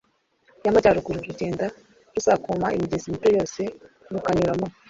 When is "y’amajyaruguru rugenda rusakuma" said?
0.63-2.67